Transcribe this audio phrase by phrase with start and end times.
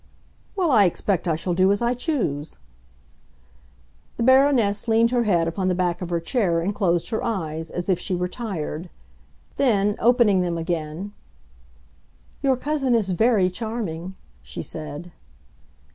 [0.55, 2.57] "Well, I expect I shall do as I choose!"
[4.17, 7.69] The Baroness leaned her head upon the back of her chair and closed her eyes,
[7.69, 8.89] as if she were tired.
[9.57, 11.13] Then opening them again,
[12.41, 15.11] "Your cousin is very charming!" she said.